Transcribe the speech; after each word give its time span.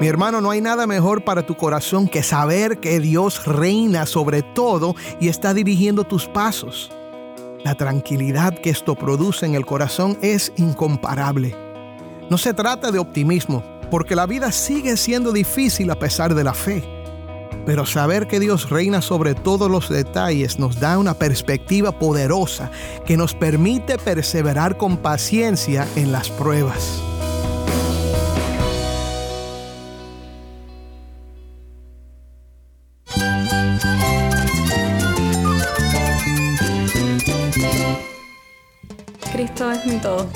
Mi 0.00 0.06
hermano, 0.06 0.40
no 0.40 0.50
hay 0.50 0.62
nada 0.62 0.86
mejor 0.86 1.24
para 1.24 1.44
tu 1.44 1.58
corazón 1.58 2.08
que 2.08 2.22
saber 2.22 2.80
que 2.80 3.00
Dios 3.00 3.44
reina 3.44 4.06
sobre 4.06 4.42
todo 4.42 4.96
y 5.20 5.28
está 5.28 5.52
dirigiendo 5.52 6.04
tus 6.04 6.26
pasos. 6.26 6.90
La 7.64 7.74
tranquilidad 7.74 8.54
que 8.54 8.70
esto 8.70 8.94
produce 8.94 9.44
en 9.44 9.54
el 9.54 9.66
corazón 9.66 10.16
es 10.22 10.54
incomparable. 10.56 11.54
No 12.30 12.38
se 12.38 12.54
trata 12.54 12.90
de 12.90 12.98
optimismo, 12.98 13.62
porque 13.90 14.16
la 14.16 14.24
vida 14.24 14.52
sigue 14.52 14.96
siendo 14.96 15.32
difícil 15.32 15.90
a 15.90 15.98
pesar 15.98 16.34
de 16.34 16.44
la 16.44 16.54
fe. 16.54 16.82
Pero 17.66 17.84
saber 17.84 18.26
que 18.26 18.40
Dios 18.40 18.70
reina 18.70 19.02
sobre 19.02 19.34
todos 19.34 19.70
los 19.70 19.90
detalles 19.90 20.58
nos 20.58 20.80
da 20.80 20.98
una 20.98 21.12
perspectiva 21.12 21.92
poderosa 21.92 22.70
que 23.04 23.18
nos 23.18 23.34
permite 23.34 23.98
perseverar 23.98 24.78
con 24.78 24.96
paciencia 24.96 25.86
en 25.94 26.10
las 26.10 26.30
pruebas. 26.30 27.02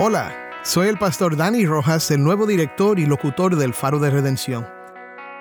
Hola, 0.00 0.32
soy 0.62 0.86
el 0.86 0.96
pastor 0.96 1.36
Dani 1.36 1.66
Rojas, 1.66 2.12
el 2.12 2.22
nuevo 2.22 2.46
director 2.46 3.00
y 3.00 3.06
locutor 3.06 3.56
del 3.56 3.74
Faro 3.74 3.98
de 3.98 4.10
Redención. 4.10 4.64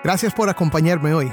Gracias 0.04 0.34
por 0.34 0.50
acompañarme 0.50 1.14
hoy. 1.14 1.32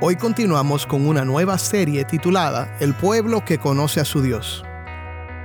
Hoy 0.00 0.16
continuamos 0.16 0.86
con 0.86 1.06
una 1.06 1.26
nueva 1.26 1.58
serie 1.58 2.06
titulada 2.06 2.74
El 2.80 2.94
pueblo 2.94 3.44
que 3.44 3.58
conoce 3.58 4.00
a 4.00 4.06
su 4.06 4.22
Dios. 4.22 4.64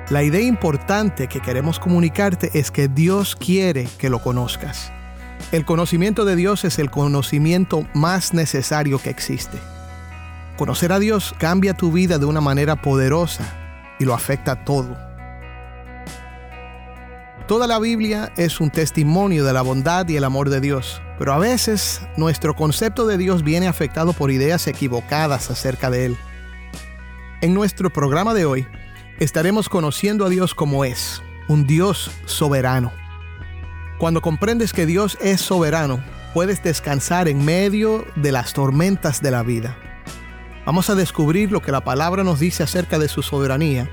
La 0.08 0.24
idea 0.24 0.40
importante 0.40 1.28
que 1.28 1.42
queremos 1.42 1.78
comunicarte 1.78 2.58
es 2.58 2.72
que 2.72 2.88
Dios 2.88 3.36
quiere 3.36 3.90
que 3.98 4.10
lo 4.10 4.20
conozcas. 4.20 4.94
El 5.52 5.66
conocimiento 5.66 6.24
de 6.24 6.38
Dios 6.38 6.64
es 6.64 6.80
el 6.80 6.90
conocimiento 6.90 7.86
más 7.94 8.34
necesario 8.34 8.98
que 8.98 9.10
existe. 9.10 9.58
Conocer 10.56 10.94
a 10.94 11.00
Dios 11.00 11.36
cambia 11.38 11.74
tu 11.74 11.92
vida 11.92 12.18
de 12.18 12.26
una 12.26 12.40
manera 12.40 12.78
poderosa 12.78 13.44
y 14.00 14.06
lo 14.06 14.14
afecta 14.14 14.64
todo. 14.64 15.12
Toda 17.48 17.68
la 17.68 17.78
Biblia 17.78 18.32
es 18.38 18.62
un 18.62 18.70
testimonio 18.70 19.44
de 19.44 19.52
la 19.52 19.62
bondad 19.62 20.08
y 20.08 20.16
el 20.16 20.24
amor 20.24 20.50
de 20.50 20.62
Dios, 20.62 21.02
pero 21.20 21.34
a 21.34 21.40
veces 21.40 22.02
nuestro 22.16 22.56
concepto 22.56 23.06
de 23.06 23.18
Dios 23.18 23.44
viene 23.44 23.68
afectado 23.68 24.14
por 24.14 24.32
ideas 24.32 24.66
equivocadas 24.68 25.52
acerca 25.52 25.90
de 25.90 26.06
Él. 26.06 26.18
En 27.42 27.54
nuestro 27.54 27.92
programa 27.92 28.34
de 28.34 28.46
hoy 28.46 28.66
estaremos 29.20 29.68
conociendo 29.68 30.26
a 30.26 30.30
Dios 30.30 30.56
como 30.56 30.86
es, 30.86 31.22
un 31.50 31.68
Dios 31.68 32.12
soberano. 32.26 32.94
Cuando 33.98 34.22
comprendes 34.22 34.72
que 34.72 34.86
Dios 34.86 35.18
es 35.20 35.42
soberano, 35.42 36.02
puedes 36.34 36.64
descansar 36.64 37.28
en 37.28 37.44
medio 37.44 38.06
de 38.16 38.32
las 38.32 38.54
tormentas 38.54 39.22
de 39.22 39.32
la 39.32 39.44
vida. 39.44 39.78
Vamos 40.66 40.90
a 40.90 40.96
descubrir 40.96 41.52
lo 41.52 41.62
que 41.62 41.74
la 41.74 41.84
palabra 41.84 42.24
nos 42.24 42.40
dice 42.40 42.64
acerca 42.64 43.00
de 43.00 43.09
su 43.09 43.22
soberanía 43.22 43.90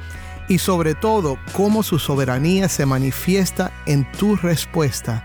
y 0.50 0.58
sobre 0.58 0.96
todo 0.96 1.38
cómo 1.52 1.84
su 1.84 2.00
soberanía 2.00 2.68
se 2.68 2.84
manifiesta 2.84 3.70
en 3.86 4.10
tu 4.10 4.34
respuesta 4.34 5.24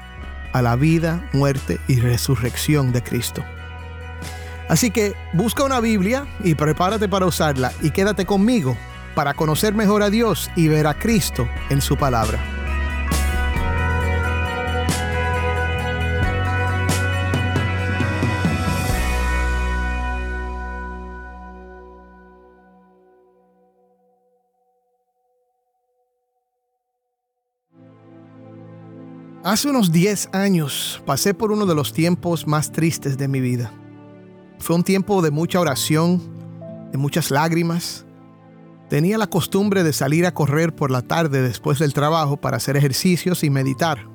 a 0.53 0.61
la 0.61 0.75
vida, 0.75 1.27
muerte 1.33 1.79
y 1.87 1.99
resurrección 1.99 2.93
de 2.93 3.03
Cristo. 3.03 3.43
Así 4.69 4.91
que 4.91 5.15
busca 5.33 5.63
una 5.63 5.79
Biblia 5.79 6.27
y 6.43 6.53
prepárate 6.53 7.09
para 7.09 7.25
usarla 7.25 7.73
y 7.81 7.89
quédate 7.89 8.25
conmigo 8.27 8.77
para 9.15 9.33
conocer 9.33 9.73
mejor 9.73 10.03
a 10.03 10.11
Dios 10.11 10.51
y 10.55 10.67
ver 10.67 10.85
a 10.85 10.93
Cristo 10.93 11.47
en 11.69 11.81
su 11.81 11.97
palabra. 11.97 12.54
Hace 29.55 29.69
unos 29.69 29.93
10 29.93 30.31
años 30.33 31.01
pasé 31.05 31.33
por 31.33 31.53
uno 31.53 31.65
de 31.65 31.75
los 31.75 31.93
tiempos 31.93 32.45
más 32.45 32.73
tristes 32.73 33.17
de 33.17 33.29
mi 33.29 33.39
vida. 33.39 33.71
Fue 34.59 34.75
un 34.75 34.83
tiempo 34.83 35.21
de 35.21 35.31
mucha 35.31 35.61
oración, 35.61 36.21
de 36.91 36.97
muchas 36.97 37.31
lágrimas. 37.31 38.05
Tenía 38.89 39.17
la 39.17 39.27
costumbre 39.27 39.83
de 39.83 39.93
salir 39.93 40.25
a 40.25 40.33
correr 40.33 40.75
por 40.75 40.91
la 40.91 41.03
tarde 41.03 41.41
después 41.41 41.79
del 41.79 41.93
trabajo 41.93 42.35
para 42.35 42.57
hacer 42.57 42.75
ejercicios 42.75 43.45
y 43.45 43.49
meditar. 43.49 44.09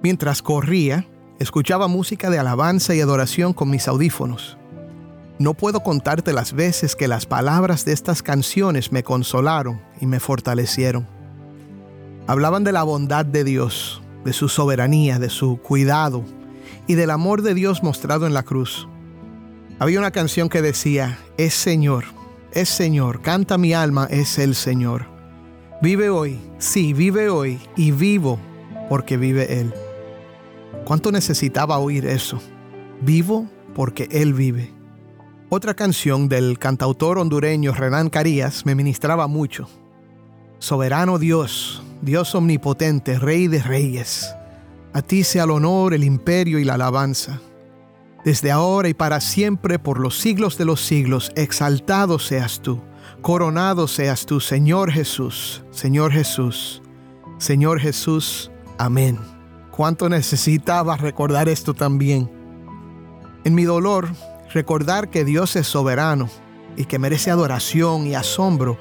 Mientras 0.00 0.42
corría, 0.42 1.08
escuchaba 1.40 1.88
música 1.88 2.30
de 2.30 2.38
alabanza 2.38 2.94
y 2.94 3.00
adoración 3.00 3.54
con 3.54 3.68
mis 3.68 3.88
audífonos. 3.88 4.58
No 5.40 5.54
puedo 5.54 5.80
contarte 5.80 6.32
las 6.32 6.52
veces 6.52 6.94
que 6.94 7.08
las 7.08 7.26
palabras 7.26 7.84
de 7.84 7.94
estas 7.94 8.22
canciones 8.22 8.92
me 8.92 9.02
consolaron 9.02 9.82
y 10.00 10.06
me 10.06 10.20
fortalecieron. 10.20 11.08
Hablaban 12.28 12.62
de 12.62 12.70
la 12.70 12.84
bondad 12.84 13.26
de 13.26 13.42
Dios, 13.42 14.02
de 14.24 14.32
su 14.32 14.48
soberanía, 14.48 15.18
de 15.18 15.30
su 15.30 15.58
cuidado 15.58 16.24
y 16.86 16.94
del 16.94 17.10
amor 17.10 17.42
de 17.42 17.54
Dios 17.54 17.82
mostrado 17.82 18.26
en 18.26 18.34
la 18.34 18.42
cruz. 18.42 18.88
Había 19.78 19.98
una 19.98 20.10
canción 20.10 20.48
que 20.48 20.62
decía, 20.62 21.18
es 21.36 21.54
Señor, 21.54 22.04
es 22.52 22.68
Señor, 22.68 23.22
canta 23.22 23.58
mi 23.58 23.72
alma, 23.72 24.06
es 24.10 24.38
el 24.38 24.54
Señor. 24.54 25.06
Vive 25.80 26.10
hoy, 26.10 26.38
sí, 26.58 26.92
vive 26.92 27.28
hoy 27.28 27.58
y 27.76 27.90
vivo 27.90 28.38
porque 28.88 29.16
vive 29.16 29.60
Él. 29.60 29.74
¿Cuánto 30.84 31.10
necesitaba 31.10 31.78
oír 31.78 32.06
eso? 32.06 32.40
Vivo 33.00 33.48
porque 33.74 34.08
Él 34.10 34.34
vive. 34.34 34.72
Otra 35.48 35.74
canción 35.74 36.28
del 36.28 36.58
cantautor 36.58 37.18
hondureño 37.18 37.72
Renan 37.72 38.10
Carías 38.10 38.64
me 38.64 38.74
ministraba 38.74 39.26
mucho. 39.26 39.68
Soberano 40.58 41.18
Dios, 41.18 41.82
Dios 42.02 42.34
omnipotente, 42.34 43.16
Rey 43.16 43.46
de 43.46 43.62
reyes, 43.62 44.34
a 44.92 45.02
ti 45.02 45.22
sea 45.22 45.44
el 45.44 45.52
honor, 45.52 45.94
el 45.94 46.02
imperio 46.02 46.58
y 46.58 46.64
la 46.64 46.74
alabanza. 46.74 47.40
Desde 48.24 48.50
ahora 48.50 48.88
y 48.88 48.94
para 48.94 49.20
siempre, 49.20 49.78
por 49.78 50.00
los 50.00 50.18
siglos 50.18 50.58
de 50.58 50.64
los 50.64 50.80
siglos, 50.80 51.30
exaltado 51.36 52.18
seas 52.18 52.60
tú, 52.60 52.80
coronado 53.20 53.86
seas 53.86 54.26
tú, 54.26 54.40
Señor 54.40 54.90
Jesús, 54.90 55.62
Señor 55.70 56.10
Jesús, 56.10 56.82
Señor 57.38 57.78
Jesús. 57.78 58.50
Amén. 58.78 59.18
¿Cuánto 59.70 60.08
necesitaba 60.08 60.96
recordar 60.96 61.48
esto 61.48 61.72
también? 61.72 62.28
En 63.44 63.54
mi 63.54 63.62
dolor, 63.62 64.08
recordar 64.52 65.08
que 65.08 65.24
Dios 65.24 65.54
es 65.54 65.68
soberano 65.68 66.28
y 66.76 66.84
que 66.84 66.98
merece 66.98 67.30
adoración 67.30 68.06
y 68.08 68.16
asombro, 68.16 68.76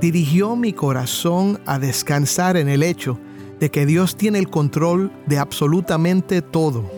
dirigió 0.00 0.56
mi 0.56 0.72
corazón 0.72 1.60
a 1.66 1.78
descansar 1.78 2.56
en 2.56 2.68
el 2.68 2.82
hecho 2.82 3.18
de 3.58 3.70
que 3.70 3.84
Dios 3.84 4.16
tiene 4.16 4.38
el 4.38 4.48
control 4.48 5.12
de 5.26 5.38
absolutamente 5.38 6.40
todo. 6.40 6.90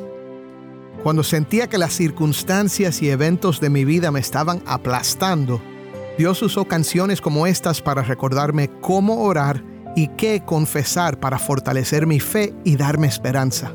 Cuando 1.02 1.24
sentía 1.24 1.68
que 1.68 1.78
las 1.78 1.92
circunstancias 1.92 3.02
y 3.02 3.10
eventos 3.10 3.60
de 3.60 3.70
mi 3.70 3.84
vida 3.84 4.12
me 4.12 4.20
estaban 4.20 4.62
aplastando, 4.66 5.60
Dios 6.16 6.40
usó 6.42 6.66
canciones 6.66 7.20
como 7.20 7.46
estas 7.46 7.80
para 7.80 8.02
recordarme 8.02 8.70
cómo 8.80 9.24
orar 9.24 9.64
y 9.96 10.08
qué 10.08 10.42
confesar 10.44 11.18
para 11.18 11.38
fortalecer 11.38 12.06
mi 12.06 12.20
fe 12.20 12.54
y 12.64 12.76
darme 12.76 13.08
esperanza. 13.08 13.72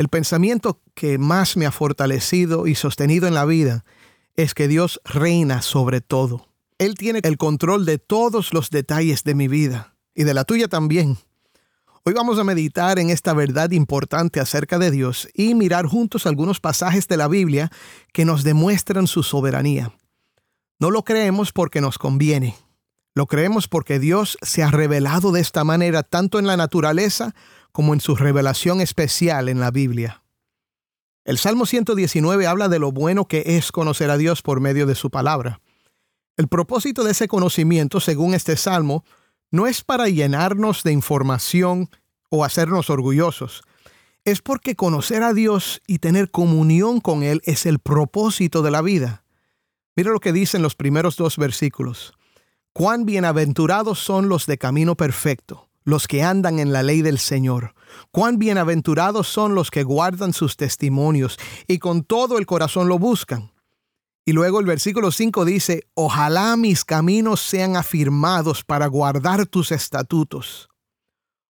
El 0.00 0.08
pensamiento 0.08 0.80
que 0.94 1.18
más 1.18 1.58
me 1.58 1.66
ha 1.66 1.70
fortalecido 1.70 2.66
y 2.66 2.74
sostenido 2.74 3.28
en 3.28 3.34
la 3.34 3.44
vida 3.44 3.84
es 4.34 4.54
que 4.54 4.66
Dios 4.66 4.98
reina 5.04 5.60
sobre 5.60 6.00
todo. 6.00 6.48
Él 6.78 6.94
tiene 6.94 7.20
el 7.22 7.36
control 7.36 7.84
de 7.84 7.98
todos 7.98 8.54
los 8.54 8.70
detalles 8.70 9.24
de 9.24 9.34
mi 9.34 9.46
vida 9.46 9.94
y 10.14 10.24
de 10.24 10.32
la 10.32 10.44
tuya 10.44 10.68
también. 10.68 11.18
Hoy 12.02 12.14
vamos 12.14 12.38
a 12.38 12.44
meditar 12.44 12.98
en 12.98 13.10
esta 13.10 13.34
verdad 13.34 13.72
importante 13.72 14.40
acerca 14.40 14.78
de 14.78 14.90
Dios 14.90 15.28
y 15.34 15.54
mirar 15.54 15.84
juntos 15.84 16.24
algunos 16.24 16.60
pasajes 16.60 17.06
de 17.06 17.18
la 17.18 17.28
Biblia 17.28 17.70
que 18.14 18.24
nos 18.24 18.42
demuestran 18.42 19.06
su 19.06 19.22
soberanía. 19.22 19.92
No 20.78 20.90
lo 20.90 21.04
creemos 21.04 21.52
porque 21.52 21.82
nos 21.82 21.98
conviene. 21.98 22.56
Lo 23.14 23.26
creemos 23.26 23.68
porque 23.68 23.98
Dios 23.98 24.38
se 24.40 24.62
ha 24.62 24.70
revelado 24.70 25.30
de 25.30 25.42
esta 25.42 25.62
manera 25.62 26.02
tanto 26.04 26.38
en 26.38 26.46
la 26.46 26.56
naturaleza 26.56 27.34
como 27.72 27.94
en 27.94 28.00
su 28.00 28.16
revelación 28.16 28.80
especial 28.80 29.48
en 29.48 29.60
la 29.60 29.70
Biblia. 29.70 30.22
El 31.24 31.38
Salmo 31.38 31.66
119 31.66 32.46
habla 32.46 32.68
de 32.68 32.78
lo 32.78 32.92
bueno 32.92 33.26
que 33.26 33.42
es 33.56 33.72
conocer 33.72 34.10
a 34.10 34.16
Dios 34.16 34.42
por 34.42 34.60
medio 34.60 34.86
de 34.86 34.94
su 34.94 35.10
palabra. 35.10 35.60
El 36.36 36.48
propósito 36.48 37.04
de 37.04 37.12
ese 37.12 37.28
conocimiento, 37.28 38.00
según 38.00 38.34
este 38.34 38.56
salmo, 38.56 39.04
no 39.50 39.66
es 39.66 39.84
para 39.84 40.08
llenarnos 40.08 40.82
de 40.82 40.92
información 40.92 41.90
o 42.30 42.44
hacernos 42.44 42.90
orgullosos. 42.90 43.62
Es 44.24 44.42
porque 44.42 44.76
conocer 44.76 45.22
a 45.22 45.32
Dios 45.32 45.80
y 45.86 45.98
tener 45.98 46.30
comunión 46.30 47.00
con 47.00 47.22
Él 47.22 47.40
es 47.44 47.66
el 47.66 47.78
propósito 47.78 48.62
de 48.62 48.70
la 48.70 48.82
vida. 48.82 49.24
Mira 49.96 50.12
lo 50.12 50.20
que 50.20 50.32
dicen 50.32 50.62
los 50.62 50.74
primeros 50.74 51.16
dos 51.16 51.36
versículos. 51.36 52.12
Cuán 52.72 53.04
bienaventurados 53.04 53.98
son 53.98 54.28
los 54.28 54.46
de 54.46 54.58
camino 54.58 54.96
perfecto, 54.96 55.68
los 55.84 56.06
que 56.08 56.22
andan 56.22 56.58
en 56.58 56.72
la 56.72 56.82
ley 56.82 57.02
del 57.02 57.18
Señor. 57.18 57.74
Cuán 58.10 58.38
bienaventurados 58.38 59.28
son 59.28 59.54
los 59.54 59.70
que 59.70 59.82
guardan 59.82 60.32
sus 60.32 60.56
testimonios 60.56 61.38
y 61.66 61.78
con 61.78 62.04
todo 62.04 62.38
el 62.38 62.46
corazón 62.46 62.88
lo 62.88 62.98
buscan. 62.98 63.52
Y 64.24 64.32
luego 64.32 64.60
el 64.60 64.66
versículo 64.66 65.10
5 65.10 65.44
dice, 65.44 65.88
ojalá 65.94 66.56
mis 66.56 66.84
caminos 66.84 67.40
sean 67.40 67.76
afirmados 67.76 68.62
para 68.64 68.86
guardar 68.86 69.46
tus 69.46 69.72
estatutos. 69.72 70.68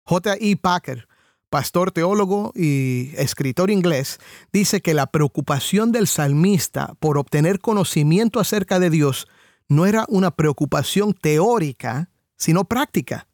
J. 0.04 0.36
E. 0.40 0.56
Packer, 0.56 1.08
pastor 1.50 1.90
teólogo 1.90 2.52
y 2.54 3.12
escritor 3.16 3.70
inglés, 3.70 4.18
dice 4.52 4.80
que 4.80 4.94
la 4.94 5.08
preocupación 5.08 5.92
del 5.92 6.06
salmista 6.06 6.94
por 7.00 7.18
obtener 7.18 7.60
conocimiento 7.60 8.40
acerca 8.40 8.78
de 8.78 8.90
Dios 8.90 9.28
no 9.68 9.84
era 9.86 10.06
una 10.08 10.30
preocupación 10.30 11.12
teórica, 11.12 12.10
sino 12.36 12.64
práctica. 12.64 13.26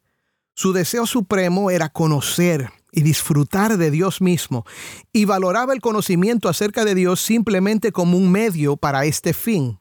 Su 0.57 0.73
deseo 0.73 1.05
supremo 1.05 1.69
era 1.69 1.87
conocer 1.89 2.71
y 2.91 3.03
disfrutar 3.03 3.77
de 3.77 3.91
Dios 3.91 4.21
mismo, 4.21 4.65
y 5.13 5.25
valoraba 5.25 5.71
el 5.71 5.81
conocimiento 5.81 6.49
acerca 6.49 6.83
de 6.83 6.95
Dios 6.95 7.21
simplemente 7.21 7.91
como 7.91 8.17
un 8.17 8.31
medio 8.31 8.75
para 8.75 9.05
este 9.05 9.35
fin. 9.35 9.79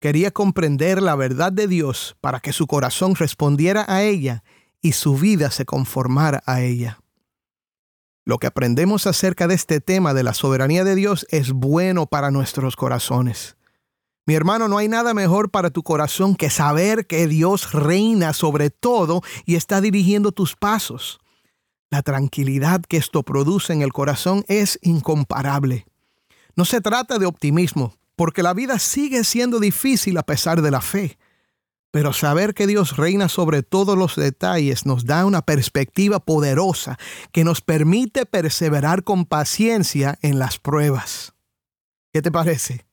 Quería 0.00 0.30
comprender 0.30 1.02
la 1.02 1.14
verdad 1.14 1.52
de 1.52 1.68
Dios 1.68 2.16
para 2.22 2.40
que 2.40 2.54
su 2.54 2.66
corazón 2.66 3.16
respondiera 3.16 3.84
a 3.86 4.02
ella 4.02 4.44
y 4.80 4.92
su 4.92 5.14
vida 5.14 5.50
se 5.50 5.66
conformara 5.66 6.42
a 6.46 6.62
ella. 6.62 7.00
Lo 8.24 8.38
que 8.38 8.46
aprendemos 8.46 9.06
acerca 9.06 9.46
de 9.46 9.56
este 9.56 9.82
tema 9.82 10.14
de 10.14 10.22
la 10.22 10.32
soberanía 10.32 10.84
de 10.84 10.94
Dios 10.94 11.26
es 11.28 11.52
bueno 11.52 12.06
para 12.06 12.30
nuestros 12.30 12.76
corazones. 12.76 13.57
Mi 14.28 14.34
hermano, 14.34 14.68
no 14.68 14.76
hay 14.76 14.88
nada 14.88 15.14
mejor 15.14 15.50
para 15.50 15.70
tu 15.70 15.82
corazón 15.82 16.36
que 16.36 16.50
saber 16.50 17.06
que 17.06 17.26
Dios 17.26 17.72
reina 17.72 18.34
sobre 18.34 18.68
todo 18.68 19.22
y 19.46 19.54
está 19.54 19.80
dirigiendo 19.80 20.32
tus 20.32 20.54
pasos. 20.54 21.18
La 21.88 22.02
tranquilidad 22.02 22.82
que 22.82 22.98
esto 22.98 23.22
produce 23.22 23.72
en 23.72 23.80
el 23.80 23.94
corazón 23.94 24.44
es 24.46 24.78
incomparable. 24.82 25.86
No 26.56 26.66
se 26.66 26.82
trata 26.82 27.18
de 27.18 27.24
optimismo, 27.24 27.94
porque 28.16 28.42
la 28.42 28.52
vida 28.52 28.78
sigue 28.78 29.24
siendo 29.24 29.60
difícil 29.60 30.18
a 30.18 30.24
pesar 30.24 30.60
de 30.60 30.72
la 30.72 30.82
fe. 30.82 31.16
Pero 31.90 32.12
saber 32.12 32.52
que 32.52 32.66
Dios 32.66 32.98
reina 32.98 33.30
sobre 33.30 33.62
todos 33.62 33.96
los 33.96 34.14
detalles 34.14 34.84
nos 34.84 35.06
da 35.06 35.24
una 35.24 35.40
perspectiva 35.40 36.20
poderosa 36.20 36.98
que 37.32 37.44
nos 37.44 37.62
permite 37.62 38.26
perseverar 38.26 39.04
con 39.04 39.24
paciencia 39.24 40.18
en 40.20 40.38
las 40.38 40.58
pruebas. 40.58 41.32
¿Qué 42.12 42.20
te 42.20 42.30
parece? 42.30 42.87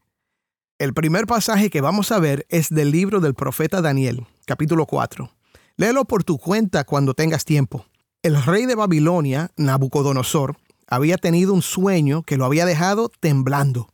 El 0.77 0.93
primer 0.93 1.25
pasaje 1.25 1.69
que 1.69 1.79
vamos 1.79 2.11
a 2.11 2.19
ver 2.19 2.45
es 2.49 2.67
del 2.67 2.91
libro 2.91 3.21
del 3.21 3.33
profeta 3.33 3.81
Daniel, 3.81 4.25
capítulo 4.43 4.85
4. 4.85 5.31
Léelo 5.77 6.03
por 6.03 6.25
tu 6.25 6.37
cuenta 6.37 6.83
cuando 6.83 7.13
tengas 7.13 7.45
tiempo. 7.45 7.85
El 8.21 8.43
rey 8.43 8.65
de 8.65 8.75
Babilonia, 8.75 9.51
Nabucodonosor, 9.55 10.57
había 10.85 11.17
tenido 11.17 11.53
un 11.53 11.61
sueño 11.61 12.23
que 12.23 12.35
lo 12.35 12.43
había 12.43 12.65
dejado 12.65 13.09
temblando, 13.21 13.87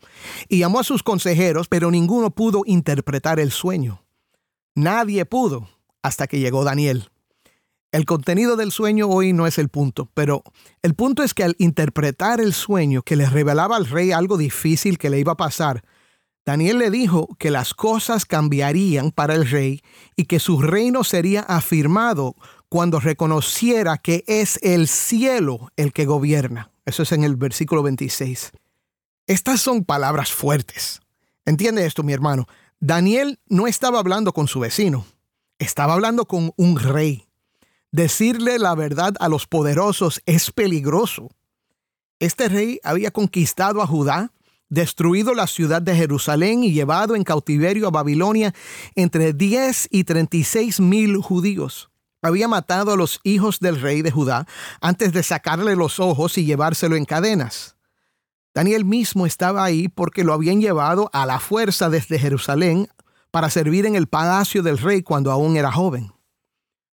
y 0.49 0.57
llamó 0.57 0.79
a 0.79 0.83
sus 0.83 1.03
consejeros, 1.03 1.67
pero 1.67 1.91
ninguno 1.91 2.31
pudo 2.31 2.63
interpretar 2.65 3.39
el 3.39 3.51
sueño. 3.51 4.01
Nadie 4.73 5.25
pudo 5.25 5.69
hasta 6.01 6.25
que 6.25 6.39
llegó 6.39 6.63
Daniel. 6.63 7.11
El 7.91 8.05
contenido 8.05 8.55
del 8.55 8.71
sueño 8.71 9.07
hoy 9.07 9.33
no 9.33 9.45
es 9.45 9.59
el 9.59 9.69
punto, 9.69 10.09
pero 10.15 10.43
el 10.81 10.95
punto 10.95 11.21
es 11.21 11.35
que 11.35 11.43
al 11.43 11.55
interpretar 11.59 12.41
el 12.41 12.53
sueño 12.53 13.03
que 13.03 13.17
le 13.17 13.29
revelaba 13.29 13.77
al 13.77 13.85
rey 13.85 14.11
algo 14.11 14.35
difícil 14.35 14.97
que 14.97 15.11
le 15.11 15.19
iba 15.19 15.33
a 15.33 15.37
pasar, 15.37 15.83
Daniel 16.45 16.79
le 16.79 16.89
dijo 16.89 17.27
que 17.37 17.51
las 17.51 17.73
cosas 17.73 18.25
cambiarían 18.25 19.11
para 19.11 19.35
el 19.35 19.49
rey 19.49 19.81
y 20.15 20.25
que 20.25 20.39
su 20.39 20.61
reino 20.61 21.03
sería 21.03 21.41
afirmado 21.41 22.35
cuando 22.67 22.99
reconociera 22.99 23.97
que 23.97 24.23
es 24.27 24.57
el 24.63 24.87
cielo 24.87 25.71
el 25.75 25.93
que 25.93 26.05
gobierna. 26.05 26.71
Eso 26.85 27.03
es 27.03 27.11
en 27.11 27.23
el 27.23 27.35
versículo 27.35 27.83
26. 27.83 28.51
Estas 29.27 29.61
son 29.61 29.83
palabras 29.83 30.31
fuertes. 30.31 30.99
Entiende 31.45 31.85
esto, 31.85 32.01
mi 32.01 32.13
hermano. 32.13 32.47
Daniel 32.79 33.39
no 33.47 33.67
estaba 33.67 33.99
hablando 33.99 34.33
con 34.33 34.47
su 34.47 34.59
vecino, 34.59 35.05
estaba 35.59 35.93
hablando 35.93 36.25
con 36.25 36.53
un 36.57 36.79
rey. 36.79 37.27
Decirle 37.91 38.57
la 38.57 38.73
verdad 38.73 39.13
a 39.19 39.29
los 39.29 39.45
poderosos 39.45 40.21
es 40.25 40.51
peligroso. 40.51 41.29
Este 42.19 42.49
rey 42.49 42.79
había 42.83 43.11
conquistado 43.11 43.81
a 43.81 43.87
Judá 43.87 44.31
destruido 44.71 45.33
la 45.35 45.47
ciudad 45.47 45.81
de 45.81 45.95
Jerusalén 45.95 46.63
y 46.63 46.71
llevado 46.71 47.15
en 47.15 47.23
cautiverio 47.23 47.87
a 47.87 47.91
Babilonia 47.91 48.55
entre 48.95 49.33
10 49.33 49.89
y 49.91 50.05
36 50.05 50.79
mil 50.79 51.17
judíos. 51.17 51.91
Había 52.23 52.47
matado 52.47 52.93
a 52.93 52.95
los 52.95 53.19
hijos 53.23 53.59
del 53.59 53.81
rey 53.81 54.01
de 54.01 54.11
Judá 54.11 54.47
antes 54.79 55.11
de 55.11 55.23
sacarle 55.23 55.75
los 55.75 55.99
ojos 55.99 56.37
y 56.37 56.45
llevárselo 56.45 56.95
en 56.95 57.03
cadenas. 57.03 57.75
Daniel 58.53 58.85
mismo 58.85 59.25
estaba 59.25 59.63
ahí 59.63 59.89
porque 59.89 60.23
lo 60.23 60.33
habían 60.33 60.61
llevado 60.61 61.09
a 61.11 61.25
la 61.25 61.39
fuerza 61.39 61.89
desde 61.89 62.17
Jerusalén 62.17 62.87
para 63.29 63.49
servir 63.49 63.85
en 63.85 63.95
el 63.95 64.07
palacio 64.07 64.63
del 64.63 64.77
rey 64.77 65.03
cuando 65.03 65.31
aún 65.31 65.57
era 65.57 65.71
joven. 65.71 66.13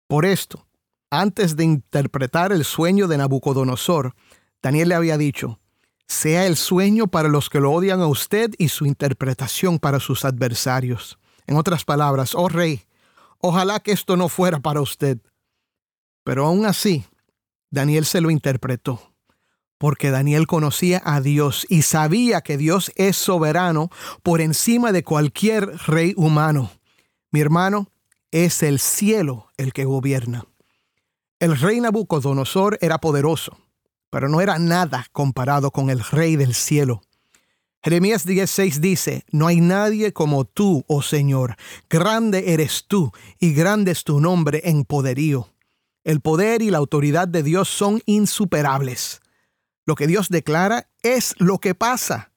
Por 0.07 0.25
esto, 0.25 0.67
antes 1.11 1.57
de 1.57 1.65
interpretar 1.65 2.53
el 2.53 2.65
sueño 2.65 3.07
de 3.07 3.19
Nabucodonosor, 3.19 4.15
Daniel 4.63 4.89
le 4.89 4.95
había 4.95 5.19
dicho, 5.19 5.61
sea 6.07 6.47
el 6.47 6.57
sueño 6.57 7.09
para 7.09 7.29
los 7.29 7.51
que 7.51 7.61
lo 7.61 7.73
odian 7.73 8.01
a 8.01 8.07
usted 8.07 8.53
y 8.59 8.69
su 8.69 8.87
interpretación 8.87 9.79
para 9.79 10.01
sus 10.01 10.25
adversarios. 10.25 11.19
En 11.47 11.57
otras 11.57 11.85
palabras, 11.85 12.35
oh 12.35 12.49
rey, 12.49 12.85
ojalá 13.39 13.81
que 13.81 13.93
esto 13.93 14.17
no 14.17 14.29
fuera 14.29 14.61
para 14.61 14.81
usted. 14.81 15.19
Pero 16.25 16.47
aún 16.47 16.67
así, 16.67 17.05
Daniel 17.71 18.05
se 18.05 18.21
lo 18.21 18.31
interpretó, 18.31 19.13
porque 19.79 20.11
Daniel 20.11 20.47
conocía 20.47 21.03
a 21.05 21.21
Dios 21.21 21.67
y 21.69 21.83
sabía 21.83 22.41
que 22.41 22.57
Dios 22.57 22.93
es 22.97 23.17
soberano 23.17 23.91
por 24.23 24.41
encima 24.41 24.93
de 24.93 25.05
cualquier 25.05 25.77
rey 25.87 26.15
humano. 26.17 26.71
Mi 27.31 27.41
hermano, 27.41 27.91
es 28.31 28.63
el 28.63 28.81
cielo 28.81 29.49
el 29.57 29.73
que 29.73 29.85
gobierna. 29.85 30.45
El 31.39 31.59
rey 31.59 31.81
Nabucodonosor 31.81 32.79
era 32.81 32.99
poderoso 32.99 33.57
pero 34.17 34.31
no 34.31 34.41
era 34.41 34.59
nada 34.59 35.07
comparado 35.13 35.71
con 35.71 35.91
el 35.91 36.01
Rey 36.01 36.37
del 36.37 36.55
cielo. 36.55 37.03
Jeremías 37.85 38.25
16 38.25 38.81
dice, 38.81 39.27
No 39.31 39.47
hay 39.47 39.61
nadie 39.61 40.15
como 40.15 40.47
tú, 40.47 40.87
oh 40.87 41.03
Señor, 41.03 41.57
grande 41.91 42.55
eres 42.55 42.87
tú 42.89 43.13
y 43.39 43.53
grande 43.53 43.91
es 43.91 44.05
tu 44.05 44.19
nombre 44.19 44.63
en 44.65 44.87
poderío. 44.87 45.51
El 46.03 46.23
poder 46.23 46.63
y 46.63 46.71
la 46.71 46.79
autoridad 46.79 47.29
de 47.29 47.43
Dios 47.43 47.69
son 47.69 48.01
insuperables. 48.07 49.21
Lo 49.85 49.97
que 49.97 50.07
Dios 50.07 50.31
declara 50.31 50.89
es 51.03 51.35
lo 51.37 51.59
que 51.59 51.75
pasa. 51.75 52.33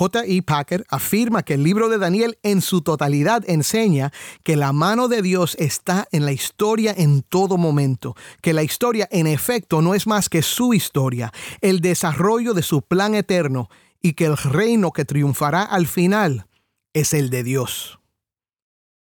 J. 0.00 0.24
E. 0.24 0.40
Packer 0.40 0.86
afirma 0.88 1.42
que 1.42 1.52
el 1.52 1.62
libro 1.62 1.90
de 1.90 1.98
Daniel 1.98 2.38
en 2.42 2.62
su 2.62 2.80
totalidad 2.80 3.44
enseña 3.46 4.14
que 4.42 4.56
la 4.56 4.72
mano 4.72 5.08
de 5.08 5.20
Dios 5.20 5.56
está 5.58 6.08
en 6.10 6.24
la 6.24 6.32
historia 6.32 6.94
en 6.96 7.20
todo 7.20 7.58
momento, 7.58 8.16
que 8.40 8.54
la 8.54 8.62
historia 8.62 9.06
en 9.12 9.26
efecto 9.26 9.82
no 9.82 9.94
es 9.94 10.06
más 10.06 10.30
que 10.30 10.40
su 10.40 10.72
historia, 10.72 11.34
el 11.60 11.80
desarrollo 11.82 12.54
de 12.54 12.62
su 12.62 12.80
plan 12.80 13.14
eterno 13.14 13.68
y 14.00 14.14
que 14.14 14.24
el 14.24 14.38
reino 14.38 14.90
que 14.90 15.04
triunfará 15.04 15.64
al 15.64 15.86
final 15.86 16.46
es 16.94 17.12
el 17.12 17.28
de 17.28 17.42
Dios. 17.42 18.00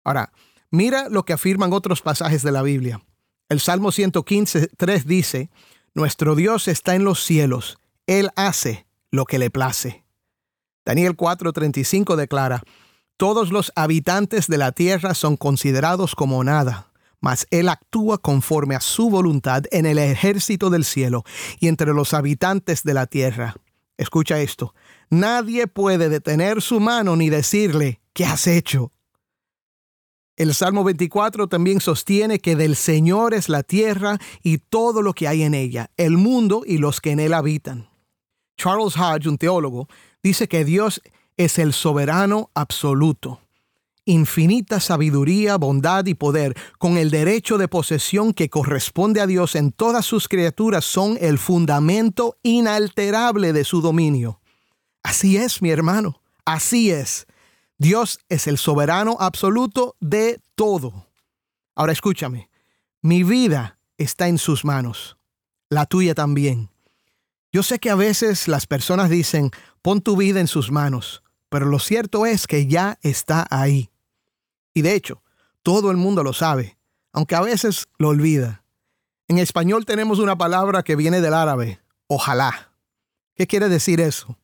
Ahora, 0.03 0.31
mira 0.71 1.09
lo 1.09 1.25
que 1.25 1.33
afirman 1.33 1.73
otros 1.73 2.01
pasajes 2.01 2.41
de 2.41 2.51
la 2.51 2.63
Biblia. 2.63 3.03
El 3.49 3.59
Salmo 3.59 3.91
115, 3.91 4.71
3 4.75 5.05
dice, 5.05 5.51
Nuestro 5.93 6.33
Dios 6.33 6.67
está 6.67 6.95
en 6.95 7.03
los 7.03 7.23
cielos, 7.23 7.77
Él 8.07 8.31
hace 8.35 8.87
lo 9.11 9.25
que 9.25 9.37
le 9.37 9.51
place. 9.51 10.06
Daniel 10.87 11.17
4:35 11.17 12.15
declara, 12.15 12.63
Todos 13.17 13.51
los 13.51 13.73
habitantes 13.75 14.47
de 14.47 14.57
la 14.57 14.71
tierra 14.71 15.15
son 15.15 15.35
considerados 15.35 16.15
como 16.15 16.41
nada, 16.45 16.93
mas 17.19 17.45
Él 17.51 17.67
actúa 17.67 18.19
conforme 18.19 18.73
a 18.73 18.79
su 18.79 19.09
voluntad 19.09 19.63
en 19.71 19.85
el 19.85 19.97
ejército 19.97 20.69
del 20.69 20.85
cielo 20.85 21.25
y 21.59 21.67
entre 21.67 21.93
los 21.93 22.13
habitantes 22.13 22.83
de 22.83 22.93
la 22.93 23.05
tierra. 23.05 23.57
Escucha 23.97 24.39
esto, 24.39 24.73
nadie 25.09 25.67
puede 25.67 26.07
detener 26.07 26.61
su 26.61 26.79
mano 26.79 27.17
ni 27.17 27.29
decirle, 27.29 27.99
¿qué 28.13 28.23
has 28.23 28.47
hecho? 28.47 28.93
El 30.37 30.53
Salmo 30.53 30.85
24 30.85 31.49
también 31.49 31.81
sostiene 31.81 32.39
que 32.39 32.55
del 32.55 32.77
Señor 32.77 33.33
es 33.33 33.49
la 33.49 33.63
tierra 33.63 34.19
y 34.41 34.59
todo 34.59 35.01
lo 35.01 35.11
que 35.11 35.27
hay 35.27 35.43
en 35.43 35.53
ella, 35.53 35.91
el 35.97 36.15
mundo 36.15 36.61
y 36.65 36.77
los 36.77 37.01
que 37.01 37.11
en 37.11 37.19
él 37.19 37.33
habitan. 37.33 37.89
Charles 38.57 38.95
Hodge, 38.95 39.27
un 39.27 39.37
teólogo, 39.37 39.87
dice 40.27 40.47
que 40.47 40.65
Dios 40.65 41.01
es 41.37 41.57
el 41.59 41.73
soberano 41.73 42.49
absoluto 42.53 43.39
infinita 44.07 44.79
sabiduría, 44.79 45.57
bondad 45.57 46.05
y 46.05 46.13
poder, 46.13 46.55
con 46.79 46.97
el 46.97 47.11
derecho 47.11 47.57
de 47.57 47.67
posesión 47.67 48.33
que 48.33 48.49
corresponde 48.49 49.19
a 49.19 49.27
Dios 49.27 49.55
en 49.55 49.71
todas 49.71 50.05
sus 50.05 50.29
criaturas, 50.29 50.85
son 50.85 51.17
el 51.19 51.37
fundamento 51.37 52.37
inalterable 52.41 53.51
de 53.51 53.65
su 53.65 53.81
dominio. 53.81 54.39
Así 55.03 55.37
es, 55.37 55.61
mi 55.61 55.69
hermano, 55.69 56.21
así 56.45 56.89
es. 56.89 57.27
Dios 57.77 58.19
es 58.29 58.47
el 58.47 58.57
soberano 58.57 59.17
absoluto 59.19 59.97
de 59.99 60.39
todo. 60.55 61.05
Ahora 61.75 61.91
escúchame, 61.91 62.49
mi 63.01 63.23
vida 63.23 63.77
está 63.97 64.29
en 64.29 64.37
sus 64.37 64.63
manos, 64.63 65.17
la 65.69 65.85
tuya 65.85 66.15
también. 66.15 66.69
Yo 67.57 67.63
sé 67.63 67.79
que 67.79 67.89
a 67.89 67.95
veces 67.95 68.47
las 68.47 68.67
personas 68.67 69.09
dicen, 69.09 69.49
pon 69.81 70.01
tu 70.01 70.15
vida 70.15 70.39
en 70.39 70.45
sus 70.45 70.69
manos, 70.69 71.23
pero 71.49 71.65
lo 71.65 71.79
cierto 71.79 72.27
es 72.27 72.45
que 72.45 72.67
ya 72.67 72.99
está 73.01 73.47
ahí. 73.49 73.89
Y 74.75 74.83
de 74.83 74.93
hecho, 74.93 75.23
todo 75.63 75.89
el 75.89 75.97
mundo 75.97 76.21
lo 76.21 76.33
sabe, 76.33 76.77
aunque 77.13 77.33
a 77.33 77.41
veces 77.41 77.87
lo 77.97 78.09
olvida. 78.09 78.63
En 79.27 79.39
español 79.39 79.87
tenemos 79.87 80.19
una 80.19 80.37
palabra 80.37 80.83
que 80.83 80.95
viene 80.95 81.19
del 81.19 81.33
árabe, 81.33 81.81
ojalá. 82.05 82.73
¿Qué 83.33 83.47
quiere 83.47 83.69
decir 83.69 84.01
eso? 84.01 84.37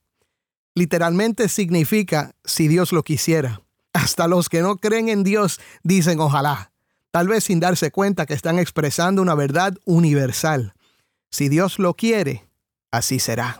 Literalmente 0.74 1.50
significa 1.50 2.34
si 2.44 2.68
Dios 2.68 2.92
lo 2.92 3.04
quisiera. 3.04 3.62
Hasta 3.94 4.28
los 4.28 4.50
que 4.50 4.64
no 4.64 4.78
creen 4.78 5.10
en 5.10 5.24
Dios 5.24 5.60
dicen 5.84 6.20
ojalá, 6.20 6.72
tal 7.12 7.28
vez 7.28 7.44
sin 7.44 7.60
darse 7.60 7.92
cuenta 7.92 8.26
que 8.26 8.34
están 8.34 8.58
expresando 8.58 9.22
una 9.22 9.36
verdad 9.36 9.78
universal. 9.86 10.74
Si 11.30 11.48
Dios 11.48 11.78
lo 11.78 11.94
quiere, 11.94 12.48
así 12.94 13.20
será. 13.20 13.60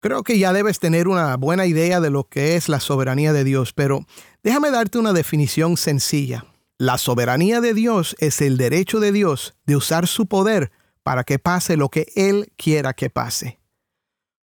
Creo 0.00 0.24
que 0.24 0.38
ya 0.38 0.52
debes 0.52 0.80
tener 0.80 1.08
una 1.08 1.36
buena 1.36 1.66
idea 1.66 2.00
de 2.00 2.10
lo 2.10 2.24
que 2.24 2.56
es 2.56 2.68
la 2.68 2.80
soberanía 2.80 3.32
de 3.32 3.44
Dios, 3.44 3.72
pero 3.72 4.04
déjame 4.42 4.70
darte 4.70 4.98
una 4.98 5.12
definición 5.12 5.76
sencilla. 5.76 6.44
La 6.76 6.98
soberanía 6.98 7.60
de 7.60 7.74
Dios 7.74 8.16
es 8.18 8.42
el 8.42 8.56
derecho 8.58 8.98
de 9.00 9.12
Dios 9.12 9.54
de 9.64 9.76
usar 9.76 10.08
su 10.08 10.26
poder 10.26 10.72
para 11.04 11.22
que 11.22 11.38
pase 11.38 11.76
lo 11.76 11.88
que 11.88 12.08
Él 12.16 12.52
quiera 12.56 12.92
que 12.92 13.08
pase. 13.08 13.60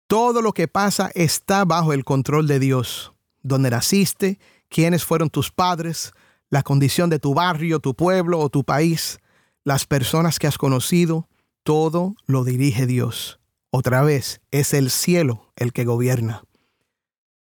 Todo 0.08 0.42
lo 0.42 0.54
que 0.54 0.68
pasa 0.68 1.12
está 1.14 1.66
bajo 1.66 1.92
el 1.92 2.06
control 2.06 2.48
de 2.48 2.60
Dios. 2.60 3.14
Donde 3.42 3.70
naciste, 3.70 4.40
quiénes 4.70 5.04
fueron 5.04 5.30
tus 5.30 5.52
padres, 5.52 6.14
la 6.50 6.64
condición 6.64 7.10
de 7.10 7.20
tu 7.20 7.34
barrio, 7.34 7.80
tu 7.80 7.94
pueblo 7.94 8.40
o 8.40 8.50
tu 8.50 8.64
país, 8.64 9.20
las 9.66 9.86
personas 9.86 10.40
que 10.40 10.48
has 10.48 10.58
conocido, 10.58 11.28
todo 11.64 12.16
lo 12.26 12.46
dirige 12.46 12.86
Dios. 12.86 13.43
Otra 13.76 14.04
vez, 14.04 14.40
es 14.52 14.72
el 14.76 14.92
cielo 14.92 15.52
el 15.56 15.74
que 15.74 15.84
gobierna. 15.84 16.44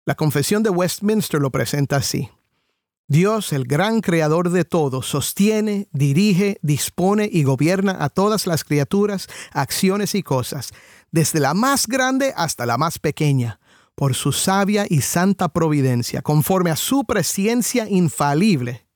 La 0.06 0.16
confesión 0.16 0.64
de 0.64 0.70
Westminster 0.70 1.42
lo 1.42 1.52
presenta 1.52 1.98
así. 1.98 2.30
Dios, 3.10 3.52
el 3.52 3.66
gran 3.66 4.00
creador 4.00 4.50
de 4.50 4.64
todo, 4.64 5.02
sostiene, 5.02 5.90
dirige, 5.92 6.58
dispone 6.62 7.30
y 7.30 7.44
gobierna 7.44 7.98
a 8.00 8.08
todas 8.08 8.48
las 8.48 8.64
criaturas, 8.64 9.28
acciones 9.52 10.16
y 10.16 10.24
cosas, 10.24 10.72
desde 11.12 11.42
la 11.42 11.54
más 11.54 11.86
grande 11.86 12.34
hasta 12.38 12.66
la 12.66 12.78
más 12.78 12.98
pequeña, 12.98 13.60
por 13.94 14.16
su 14.16 14.32
sabia 14.32 14.86
y 14.90 15.02
santa 15.02 15.50
providencia, 15.50 16.22
conforme 16.22 16.72
a 16.72 16.78
su 16.78 17.04
presencia 17.04 17.90
infalible 17.90 18.88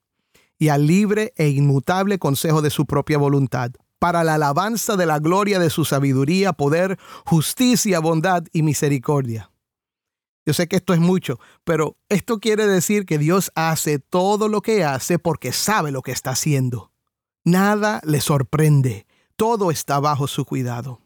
y 0.58 0.68
al 0.68 0.86
libre 0.86 1.34
e 1.36 1.50
inmutable 1.50 2.18
consejo 2.18 2.62
de 2.62 2.70
su 2.70 2.86
propia 2.86 3.18
voluntad 3.18 3.72
para 3.98 4.24
la 4.24 4.34
alabanza 4.34 4.96
de 4.96 5.06
la 5.06 5.18
gloria 5.18 5.58
de 5.58 5.70
su 5.70 5.84
sabiduría, 5.84 6.52
poder, 6.52 6.98
justicia, 7.24 8.00
bondad 8.00 8.44
y 8.52 8.62
misericordia. 8.62 9.50
Yo 10.44 10.52
sé 10.54 10.68
que 10.68 10.76
esto 10.76 10.94
es 10.94 11.00
mucho, 11.00 11.40
pero 11.64 11.96
esto 12.08 12.38
quiere 12.38 12.66
decir 12.66 13.04
que 13.04 13.18
Dios 13.18 13.50
hace 13.56 13.98
todo 13.98 14.48
lo 14.48 14.62
que 14.62 14.84
hace 14.84 15.18
porque 15.18 15.52
sabe 15.52 15.90
lo 15.90 16.02
que 16.02 16.12
está 16.12 16.30
haciendo. 16.30 16.92
Nada 17.44 18.00
le 18.04 18.20
sorprende, 18.20 19.06
todo 19.34 19.70
está 19.70 19.98
bajo 19.98 20.28
su 20.28 20.44
cuidado. 20.44 21.00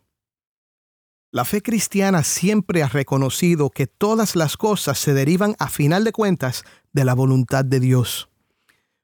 La 1.32 1.44
fe 1.44 1.62
cristiana 1.62 2.24
siempre 2.24 2.82
ha 2.82 2.88
reconocido 2.88 3.70
que 3.70 3.86
todas 3.86 4.34
las 4.36 4.56
cosas 4.56 4.98
se 4.98 5.14
derivan 5.14 5.54
a 5.58 5.68
final 5.68 6.02
de 6.02 6.12
cuentas 6.12 6.64
de 6.92 7.04
la 7.04 7.14
voluntad 7.14 7.64
de 7.64 7.78
Dios. 7.78 8.28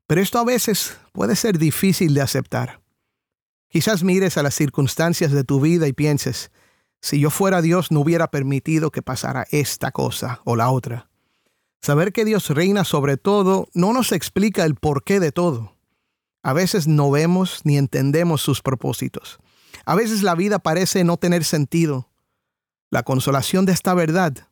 Pero 0.06 0.20
esto 0.20 0.38
a 0.38 0.44
veces 0.44 0.98
puede 1.12 1.36
ser 1.36 1.56
difícil 1.56 2.14
de 2.14 2.22
aceptar. 2.22 2.80
Quizás 3.68 4.02
mires 4.02 4.36
a 4.36 4.42
las 4.42 4.54
circunstancias 4.54 5.32
de 5.32 5.44
tu 5.44 5.60
vida 5.60 5.88
y 5.88 5.92
pienses, 5.92 6.50
si 7.00 7.20
yo 7.20 7.30
fuera 7.30 7.62
Dios 7.62 7.90
no 7.90 8.00
hubiera 8.00 8.30
permitido 8.30 8.90
que 8.90 9.02
pasara 9.02 9.46
esta 9.50 9.92
cosa 9.92 10.40
o 10.44 10.56
la 10.56 10.70
otra. 10.70 11.08
Saber 11.80 12.12
que 12.12 12.24
Dios 12.24 12.50
reina 12.50 12.84
sobre 12.84 13.16
todo 13.16 13.68
no 13.74 13.92
nos 13.92 14.12
explica 14.12 14.64
el 14.64 14.74
porqué 14.74 15.20
de 15.20 15.30
todo. 15.30 15.76
A 16.42 16.52
veces 16.52 16.86
no 16.86 17.10
vemos 17.10 17.60
ni 17.64 17.76
entendemos 17.76 18.40
sus 18.40 18.62
propósitos. 18.62 19.38
A 19.84 19.94
veces 19.94 20.22
la 20.22 20.34
vida 20.34 20.58
parece 20.58 21.04
no 21.04 21.16
tener 21.16 21.44
sentido. 21.44 22.08
La 22.90 23.02
consolación 23.02 23.66
de 23.66 23.72
esta 23.72 23.94
verdad 23.94 24.48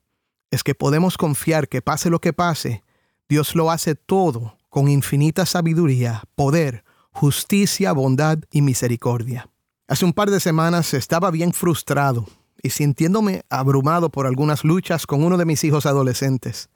es 0.51 0.63
que 0.63 0.75
podemos 0.75 1.17
confiar 1.17 1.69
que 1.69 1.83
pase 1.83 2.11
lo 2.11 2.21
que 2.21 2.33
pase, 2.33 2.83
Dios 3.29 3.55
lo 3.55 3.71
hace 3.71 3.95
todo 3.95 4.59
con 4.69 4.89
infinita 4.89 5.47
sabiduría, 5.47 6.23
poder, 6.35 6.84
justicia, 7.15 7.93
bondad 7.93 8.41
y 8.51 8.61
misericordia. 8.61 9.49
Hace 9.87 10.05
un 10.05 10.13
par 10.13 10.31
de 10.31 10.41
semanas 10.41 10.93
estaba 10.95 11.31
bien 11.31 11.53
frustrado 11.53 12.27
y 12.61 12.71
sintiéndome 12.71 13.45
abrumado 13.49 14.11
por 14.11 14.27
algunas 14.27 14.65
luchas 14.65 15.07
con 15.07 15.23
uno 15.23 15.39
de 15.39 15.45
mis 15.45 15.63
hijos 15.63 15.87
adolescentes. 15.87 16.71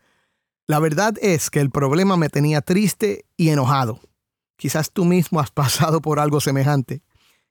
La 0.68 0.78
verdad 0.78 1.14
es 1.20 1.50
que 1.50 1.60
el 1.60 1.70
problema 1.70 2.16
me 2.16 2.28
tenía 2.28 2.60
triste 2.60 3.24
y 3.36 3.48
enojado. 3.48 4.00
Quizás 4.56 4.92
tú 4.92 5.04
mismo 5.04 5.40
has 5.40 5.50
pasado 5.50 6.00
por 6.00 6.20
algo 6.20 6.40
semejante. 6.40 7.02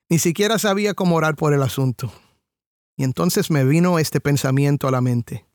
Ni 0.08 0.18
siquiera 0.18 0.58
sabía 0.58 0.94
cómo 0.94 1.16
orar 1.16 1.36
por 1.36 1.52
el 1.52 1.62
asunto. 1.62 2.10
Y 2.96 3.04
entonces 3.04 3.50
me 3.50 3.64
vino 3.64 3.98
este 3.98 4.20
pensamiento 4.20 4.88
a 4.88 4.92
la 4.92 5.02
mente. 5.02 5.46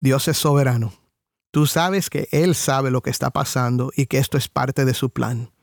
Dios 0.00 0.26
es 0.26 0.36
soberano. 0.36 0.92
Tú 1.52 1.66
sabes 1.66 2.10
que 2.10 2.28
Él 2.32 2.56
sabe 2.56 2.90
lo 2.90 3.02
que 3.02 3.10
está 3.10 3.30
pasando 3.30 3.92
y 3.96 4.06
que 4.06 4.18
esto 4.18 4.36
es 4.36 4.48
parte 4.48 4.84
de 4.84 4.94
su 4.94 5.10
plan. 5.10 5.53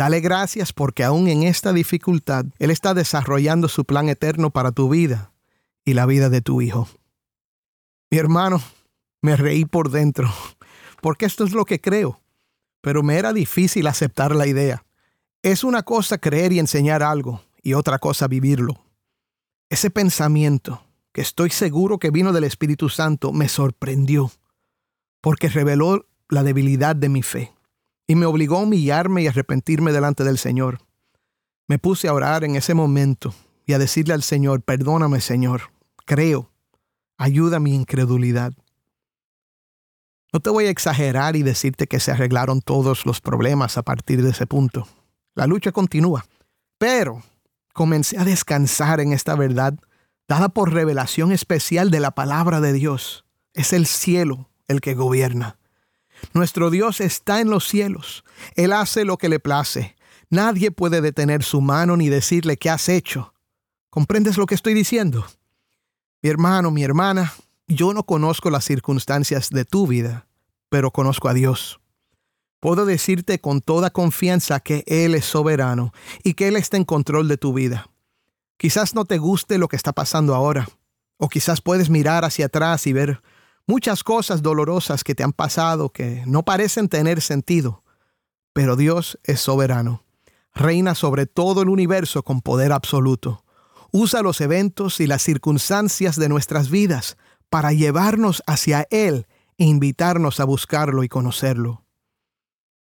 Dale 0.00 0.20
gracias 0.20 0.72
porque 0.72 1.04
aún 1.04 1.28
en 1.28 1.42
esta 1.42 1.74
dificultad 1.74 2.46
Él 2.58 2.70
está 2.70 2.94
desarrollando 2.94 3.68
su 3.68 3.84
plan 3.84 4.08
eterno 4.08 4.48
para 4.48 4.72
tu 4.72 4.88
vida 4.88 5.30
y 5.84 5.92
la 5.92 6.06
vida 6.06 6.30
de 6.30 6.40
tu 6.40 6.62
hijo. 6.62 6.88
Mi 8.10 8.16
hermano, 8.16 8.62
me 9.20 9.36
reí 9.36 9.66
por 9.66 9.90
dentro, 9.90 10.32
porque 11.02 11.26
esto 11.26 11.44
es 11.44 11.52
lo 11.52 11.66
que 11.66 11.82
creo, 11.82 12.22
pero 12.80 13.02
me 13.02 13.18
era 13.18 13.34
difícil 13.34 13.86
aceptar 13.86 14.34
la 14.34 14.46
idea. 14.46 14.86
Es 15.42 15.64
una 15.64 15.82
cosa 15.82 16.16
creer 16.16 16.54
y 16.54 16.60
enseñar 16.60 17.02
algo 17.02 17.42
y 17.62 17.74
otra 17.74 17.98
cosa 17.98 18.26
vivirlo. 18.26 18.82
Ese 19.68 19.90
pensamiento, 19.90 20.82
que 21.12 21.20
estoy 21.20 21.50
seguro 21.50 21.98
que 21.98 22.10
vino 22.10 22.32
del 22.32 22.44
Espíritu 22.44 22.88
Santo, 22.88 23.34
me 23.34 23.50
sorprendió, 23.50 24.32
porque 25.20 25.50
reveló 25.50 26.06
la 26.30 26.42
debilidad 26.42 26.96
de 26.96 27.10
mi 27.10 27.22
fe 27.22 27.52
y 28.10 28.16
me 28.16 28.26
obligó 28.26 28.56
a 28.56 28.62
humillarme 28.62 29.22
y 29.22 29.28
arrepentirme 29.28 29.92
delante 29.92 30.24
del 30.24 30.36
Señor. 30.36 30.80
Me 31.68 31.78
puse 31.78 32.08
a 32.08 32.12
orar 32.12 32.42
en 32.42 32.56
ese 32.56 32.74
momento 32.74 33.32
y 33.66 33.72
a 33.72 33.78
decirle 33.78 34.14
al 34.14 34.24
Señor, 34.24 34.62
perdóname 34.62 35.20
Señor, 35.20 35.70
creo, 36.06 36.50
ayuda 37.18 37.60
mi 37.60 37.72
incredulidad. 37.72 38.52
No 40.32 40.40
te 40.40 40.50
voy 40.50 40.66
a 40.66 40.70
exagerar 40.70 41.36
y 41.36 41.44
decirte 41.44 41.86
que 41.86 42.00
se 42.00 42.10
arreglaron 42.10 42.62
todos 42.62 43.06
los 43.06 43.20
problemas 43.20 43.78
a 43.78 43.82
partir 43.82 44.24
de 44.24 44.30
ese 44.30 44.44
punto. 44.48 44.88
La 45.36 45.46
lucha 45.46 45.70
continúa, 45.70 46.26
pero 46.78 47.22
comencé 47.72 48.18
a 48.18 48.24
descansar 48.24 48.98
en 48.98 49.12
esta 49.12 49.36
verdad 49.36 49.78
dada 50.26 50.48
por 50.48 50.72
revelación 50.72 51.30
especial 51.30 51.92
de 51.92 52.00
la 52.00 52.10
palabra 52.10 52.60
de 52.60 52.72
Dios. 52.72 53.24
Es 53.54 53.72
el 53.72 53.86
cielo 53.86 54.50
el 54.66 54.80
que 54.80 54.94
gobierna. 54.94 55.59
Nuestro 56.32 56.70
Dios 56.70 57.00
está 57.00 57.40
en 57.40 57.50
los 57.50 57.66
cielos. 57.66 58.24
Él 58.54 58.72
hace 58.72 59.04
lo 59.04 59.16
que 59.16 59.28
le 59.28 59.40
place. 59.40 59.96
Nadie 60.28 60.70
puede 60.70 61.00
detener 61.00 61.42
su 61.42 61.60
mano 61.60 61.96
ni 61.96 62.08
decirle 62.08 62.56
qué 62.56 62.70
has 62.70 62.88
hecho. 62.88 63.34
¿Comprendes 63.90 64.36
lo 64.36 64.46
que 64.46 64.54
estoy 64.54 64.74
diciendo? 64.74 65.26
Mi 66.22 66.30
hermano, 66.30 66.70
mi 66.70 66.84
hermana, 66.84 67.32
yo 67.66 67.92
no 67.94 68.04
conozco 68.04 68.50
las 68.50 68.64
circunstancias 68.64 69.50
de 69.50 69.64
tu 69.64 69.86
vida, 69.86 70.26
pero 70.68 70.90
conozco 70.90 71.28
a 71.28 71.34
Dios. 71.34 71.80
Puedo 72.60 72.84
decirte 72.84 73.40
con 73.40 73.62
toda 73.62 73.90
confianza 73.90 74.60
que 74.60 74.84
Él 74.86 75.14
es 75.14 75.24
soberano 75.24 75.92
y 76.22 76.34
que 76.34 76.48
Él 76.48 76.56
está 76.56 76.76
en 76.76 76.84
control 76.84 77.26
de 77.26 77.38
tu 77.38 77.52
vida. 77.54 77.90
Quizás 78.58 78.94
no 78.94 79.06
te 79.06 79.16
guste 79.18 79.56
lo 79.56 79.68
que 79.68 79.76
está 79.76 79.92
pasando 79.92 80.34
ahora, 80.34 80.68
o 81.16 81.28
quizás 81.28 81.60
puedes 81.62 81.88
mirar 81.88 82.24
hacia 82.24 82.46
atrás 82.46 82.86
y 82.86 82.92
ver 82.92 83.22
muchas 83.66 84.02
cosas 84.04 84.42
dolorosas 84.42 85.04
que 85.04 85.14
te 85.14 85.22
han 85.22 85.32
pasado 85.32 85.90
que 85.90 86.22
no 86.26 86.42
parecen 86.42 86.88
tener 86.88 87.20
sentido, 87.20 87.82
Pero 88.52 88.74
Dios 88.74 89.18
es 89.22 89.40
soberano. 89.40 90.02
Reina 90.52 90.96
sobre 90.96 91.26
todo 91.26 91.62
el 91.62 91.68
universo 91.68 92.24
con 92.24 92.40
poder 92.40 92.72
absoluto. 92.72 93.44
Usa 93.92 94.22
los 94.22 94.40
eventos 94.40 95.00
y 95.00 95.06
las 95.06 95.22
circunstancias 95.22 96.16
de 96.16 96.28
nuestras 96.28 96.68
vidas 96.68 97.16
para 97.48 97.72
llevarnos 97.72 98.42
hacia 98.46 98.88
Él 98.90 99.26
e 99.56 99.64
invitarnos 99.64 100.40
a 100.40 100.44
buscarlo 100.44 101.04
y 101.04 101.08
conocerlo. 101.08 101.84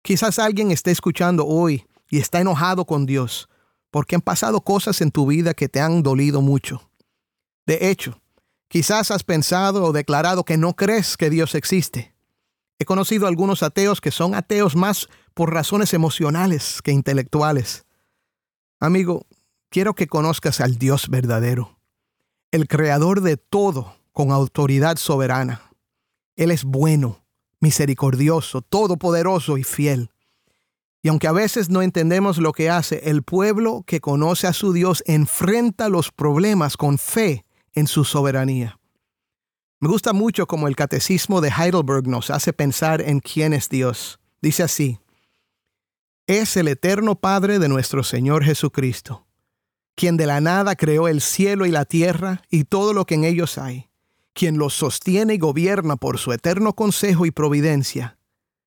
Quizás 0.02 0.38
alguien 0.38 0.70
esté 0.70 0.90
escuchando 0.90 1.46
hoy 1.46 1.86
y 2.10 2.18
está 2.18 2.40
enojado 2.40 2.84
con 2.84 3.06
Dios 3.06 3.48
porque 3.90 4.16
han 4.16 4.22
pasado 4.22 4.60
cosas 4.60 5.00
en 5.00 5.10
tu 5.10 5.26
vida 5.26 5.54
que 5.54 5.68
te 5.68 5.80
han 5.80 6.02
dolido 6.02 6.42
mucho. 6.42 6.90
De 7.64 7.90
hecho, 7.90 8.20
quizás 8.68 9.10
has 9.10 9.22
pensado 9.22 9.84
o 9.84 9.92
declarado 9.92 10.44
que 10.44 10.56
no 10.56 10.74
crees 10.74 11.16
que 11.16 11.30
Dios 11.30 11.54
existe. 11.54 12.14
He 12.78 12.84
conocido 12.84 13.26
algunos 13.26 13.62
ateos 13.62 14.00
que 14.00 14.10
son 14.10 14.34
ateos 14.34 14.76
más 14.76 15.08
por 15.32 15.52
razones 15.52 15.94
emocionales 15.94 16.80
que 16.82 16.92
intelectuales. 16.92 17.86
Amigo, 18.80 19.26
quiero 19.70 19.94
que 19.94 20.06
conozcas 20.06 20.60
al 20.60 20.76
Dios 20.76 21.08
verdadero, 21.08 21.78
el 22.50 22.68
creador 22.68 23.20
de 23.20 23.36
todo 23.36 23.96
con 24.12 24.30
autoridad 24.30 24.96
soberana. 24.96 25.70
Él 26.36 26.50
es 26.50 26.64
bueno, 26.64 27.24
misericordioso, 27.60 28.62
todopoderoso 28.62 29.56
y 29.56 29.64
fiel. 29.64 30.10
Y 31.02 31.08
aunque 31.08 31.28
a 31.28 31.32
veces 31.32 31.70
no 31.70 31.82
entendemos 31.82 32.38
lo 32.38 32.52
que 32.52 32.70
hace, 32.70 33.10
el 33.10 33.22
pueblo 33.22 33.84
que 33.86 34.00
conoce 34.00 34.46
a 34.46 34.52
su 34.52 34.72
Dios 34.72 35.02
enfrenta 35.06 35.88
los 35.88 36.10
problemas 36.10 36.76
con 36.76 36.98
fe 36.98 37.43
en 37.74 37.86
su 37.86 38.04
soberanía. 38.04 38.78
Me 39.80 39.88
gusta 39.88 40.12
mucho 40.12 40.46
como 40.46 40.68
el 40.68 40.76
catecismo 40.76 41.40
de 41.40 41.50
Heidelberg 41.50 42.06
nos 42.06 42.30
hace 42.30 42.52
pensar 42.52 43.02
en 43.02 43.20
quién 43.20 43.52
es 43.52 43.68
Dios. 43.68 44.18
Dice 44.40 44.62
así, 44.62 44.98
es 46.26 46.56
el 46.56 46.68
eterno 46.68 47.16
Padre 47.16 47.58
de 47.58 47.68
nuestro 47.68 48.02
Señor 48.02 48.44
Jesucristo, 48.44 49.26
quien 49.94 50.16
de 50.16 50.26
la 50.26 50.40
nada 50.40 50.74
creó 50.74 51.06
el 51.06 51.20
cielo 51.20 51.66
y 51.66 51.70
la 51.70 51.84
tierra 51.84 52.40
y 52.48 52.64
todo 52.64 52.94
lo 52.94 53.04
que 53.04 53.16
en 53.16 53.24
ellos 53.24 53.58
hay, 53.58 53.90
quien 54.32 54.56
los 54.56 54.72
sostiene 54.72 55.34
y 55.34 55.38
gobierna 55.38 55.96
por 55.96 56.18
su 56.18 56.32
eterno 56.32 56.74
consejo 56.74 57.26
y 57.26 57.30
providencia. 57.30 58.16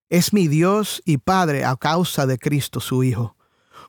Es 0.10 0.34
mi 0.34 0.48
Dios 0.48 1.02
y 1.04 1.18
Padre 1.18 1.66
a 1.66 1.76
causa 1.76 2.28
de 2.28 2.38
Cristo 2.38 2.80
su 2.80 3.04
Hijo. 3.04 3.36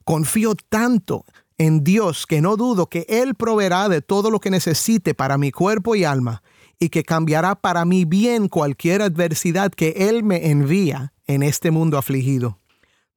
Confío 0.05 0.55
tanto 0.55 1.27
en 1.27 1.35
Dios 1.59 2.27
que 2.27 2.41
no 2.41 2.57
dudo 2.57 2.89
que 2.89 3.05
Él 3.09 3.35
proveerá 3.35 3.89
de 3.89 4.01
todo 4.01 4.31
lo 4.31 4.41
que 4.41 4.51
necesite 4.51 5.15
para 5.15 5.39
mi 5.39 5.51
cuerpo 5.51 5.97
y 5.97 6.05
alma 6.05 6.43
y 6.79 6.89
que 6.89 7.03
cambiará 7.03 7.57
para 7.57 7.85
mi 7.85 8.05
bien 8.05 8.49
cualquier 8.49 9.03
adversidad 9.03 9.73
que 9.73 9.95
Él 10.09 10.23
me 10.23 10.51
envía 10.51 11.13
en 11.27 11.43
este 11.43 11.71
mundo 11.71 11.99
afligido. 11.99 12.61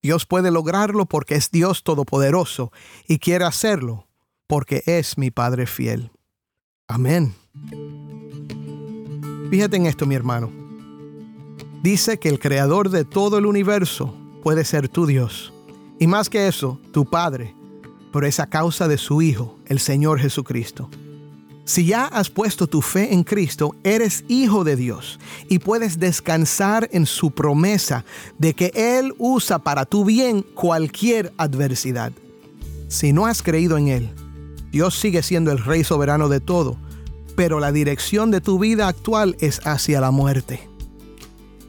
Dios 0.01 0.25
puede 0.25 0.49
lograrlo 0.49 1.05
porque 1.05 1.35
es 1.35 1.51
Dios 1.51 1.83
todopoderoso 1.83 2.71
y 3.07 3.19
quiere 3.19 3.45
hacerlo 3.45 4.07
porque 4.47 4.81
es 4.87 5.17
mi 5.17 5.29
Padre 5.29 5.67
fiel. 5.67 6.11
Amén. 6.87 7.35
Fíjate 9.51 9.77
en 9.77 9.85
esto, 9.85 10.07
mi 10.07 10.15
hermano. 10.15 10.51
Dice 11.83 12.17
que 12.17 12.29
el 12.29 12.39
creador 12.39 12.89
de 12.89 13.05
todo 13.05 13.37
el 13.37 13.45
universo 13.45 14.15
puede 14.43 14.65
ser 14.65 14.89
tu 14.89 15.05
Dios. 15.05 15.53
Y 15.99 16.07
más 16.07 16.29
que 16.29 16.47
eso, 16.47 16.79
tu 16.91 17.05
Padre, 17.05 17.55
por 18.11 18.25
esa 18.25 18.47
causa 18.47 18.87
de 18.87 18.97
su 18.97 19.21
Hijo, 19.21 19.57
el 19.65 19.79
Señor 19.79 20.19
Jesucristo. 20.19 20.89
Si 21.63 21.85
ya 21.85 22.05
has 22.05 22.29
puesto 22.29 22.67
tu 22.67 22.81
fe 22.81 23.13
en 23.13 23.23
Cristo, 23.23 23.75
eres 23.83 24.25
hijo 24.27 24.63
de 24.63 24.75
Dios 24.75 25.19
y 25.47 25.59
puedes 25.59 25.99
descansar 25.99 26.89
en 26.91 27.05
su 27.05 27.31
promesa 27.31 28.03
de 28.37 28.53
que 28.53 28.71
Él 28.75 29.13
usa 29.17 29.59
para 29.59 29.85
tu 29.85 30.03
bien 30.03 30.41
cualquier 30.41 31.31
adversidad. 31.37 32.11
Si 32.89 33.13
no 33.13 33.25
has 33.25 33.41
creído 33.41 33.77
en 33.77 33.87
Él, 33.87 34.09
Dios 34.71 34.99
sigue 34.99 35.23
siendo 35.23 35.51
el 35.51 35.59
Rey 35.59 35.83
soberano 35.83 36.27
de 36.29 36.41
todo, 36.41 36.77
pero 37.37 37.59
la 37.59 37.71
dirección 37.71 38.31
de 38.31 38.41
tu 38.41 38.59
vida 38.59 38.87
actual 38.87 39.37
es 39.39 39.65
hacia 39.65 40.01
la 40.01 40.11
muerte. 40.11 40.67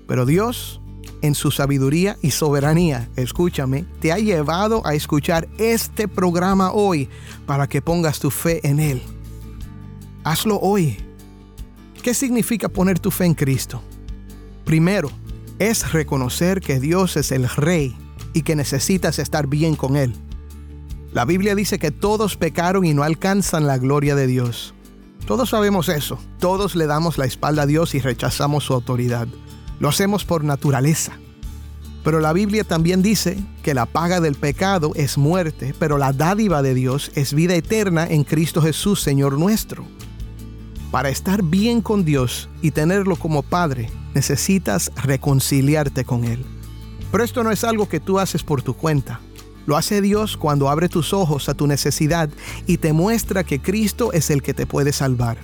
Pero 0.09 0.27
Dios, 0.27 0.82
en 1.23 1.35
su 1.35 1.51
sabiduría 1.51 2.19
y 2.21 2.33
soberanía, 2.33 3.09
escúchame, 3.17 3.85
te 4.01 4.13
ha 4.13 4.19
llevado 4.19 4.87
a 4.87 4.95
escuchar 4.95 5.49
este 5.59 6.09
programa 6.09 6.73
hoy 6.73 7.09
para 7.47 7.69
que 7.69 7.81
pongas 7.81 8.19
tu 8.19 8.31
fe 8.31 8.61
en 8.67 8.81
Él 8.81 9.03
Hazlo 10.25 10.61
hoy. 10.61 10.99
¿Qué 12.01 12.15
significa 12.15 12.69
poner 12.69 13.01
tu 13.01 13.11
fe 13.11 13.25
en 13.25 13.35
Cristo? 13.35 13.83
Primero, 14.65 15.11
es 15.59 15.93
reconocer 15.93 16.61
que 16.61 16.79
Dios 16.79 17.17
es 17.17 17.33
el 17.33 17.49
Rey 17.49 17.97
y 18.33 18.43
que 18.43 18.55
necesitas 18.55 19.19
estar 19.19 19.49
bien 19.49 19.75
con 19.75 19.97
Él. 19.97 20.15
La 21.13 21.25
Biblia 21.25 21.55
dice 21.57 21.79
que 21.79 21.91
todos 21.91 22.37
pecaron 22.37 22.85
y 22.85 22.95
no 22.95 23.03
alcanzan 23.03 23.67
la 23.67 23.79
gloria 23.79 24.15
de 24.15 24.29
Dios. 24.29 24.75
Todos 25.27 25.51
sabemos 25.51 25.89
eso. 25.89 26.19
Todos 26.39 26.77
le 26.77 26.87
damos 26.87 27.19
la 27.19 27.25
espalda 27.25 27.63
a 27.63 27.67
Dios 27.67 27.95
y 27.95 28.01
rechazamos 28.01 28.65
su 28.65 28.75
autoridad. 28.75 29.27
Lo 29.81 29.89
hacemos 29.89 30.25
por 30.25 30.45
naturaleza. 30.45 31.13
Pero 32.05 32.21
la 32.21 32.33
Biblia 32.33 32.65
también 32.65 33.03
dice 33.03 33.39
que 33.63 33.75
la 33.75 33.87
paga 33.87 34.21
del 34.21 34.35
pecado 34.35 34.93
es 34.97 35.19
muerte, 35.19 35.75
pero 35.79 35.99
la 35.99 36.13
dádiva 36.13 36.63
de 36.63 36.75
Dios 36.75 37.13
es 37.15 37.33
vida 37.33 37.55
eterna 37.55 38.07
en 38.07 38.25
Cristo 38.25 38.61
Jesús, 38.61 39.01
Señor 39.01 39.39
nuestro. 39.39 39.85
Para 40.91 41.09
estar 41.09 41.43
bien 41.43 41.81
con 41.81 42.05
Dios 42.05 42.49
y 42.61 42.73
tenerlo 42.73 43.17
como 43.17 43.43
Padre, 43.43 43.89
necesitas 44.15 44.91
reconciliarte 44.97 46.05
con 46.05 46.25
Él. 46.25 46.45
Pero 47.11 47.25
esto 47.25 47.45
no 47.45 47.51
es 47.51 47.63
algo 47.63 47.89
que 47.89 48.01
tú 48.01 48.19
haces 48.19 48.43
por 48.43 48.63
tu 48.63 48.75
cuenta. 48.75 49.21
Lo 49.67 49.77
hace 49.77 50.01
Dios 50.01 50.37
cuando 50.37 50.69
abre 50.69 50.89
tus 50.89 51.13
ojos 51.13 51.49
a 51.49 51.55
tu 51.55 51.67
necesidad 51.67 52.29
y 52.67 52.79
te 52.79 52.93
muestra 52.93 53.45
que 53.45 53.61
Cristo 53.61 54.13
es 54.13 54.31
el 54.31 54.43
que 54.43 54.55
te 54.55 54.67
puede 54.67 54.93
salvar. 54.93 55.39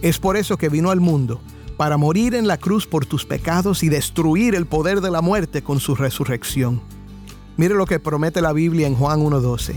Es 0.00 0.18
por 0.18 0.36
eso 0.36 0.56
que 0.56 0.70
vino 0.70 0.90
al 0.90 1.00
mundo, 1.00 1.40
para 1.82 1.96
morir 1.96 2.36
en 2.36 2.46
la 2.46 2.58
cruz 2.58 2.86
por 2.86 3.06
tus 3.06 3.24
pecados 3.24 3.82
y 3.82 3.88
destruir 3.88 4.54
el 4.54 4.66
poder 4.66 5.00
de 5.00 5.10
la 5.10 5.20
muerte 5.20 5.62
con 5.62 5.80
su 5.80 5.96
resurrección. 5.96 6.80
Mire 7.56 7.74
lo 7.74 7.86
que 7.86 7.98
promete 7.98 8.40
la 8.40 8.52
Biblia 8.52 8.86
en 8.86 8.94
Juan 8.94 9.18
1.12 9.18 9.74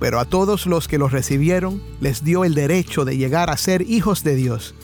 pero 0.00 0.18
a 0.18 0.24
todos 0.24 0.66
los 0.66 0.88
que 0.88 0.98
los 0.98 1.12
recibieron 1.12 1.80
les 2.00 2.24
dio 2.24 2.44
el 2.44 2.56
derecho 2.56 3.04
de 3.04 3.16
llegar 3.16 3.48
a 3.48 3.56
ser 3.56 3.82
hijos 3.82 4.24
de 4.24 4.34
Dios, 4.34 4.74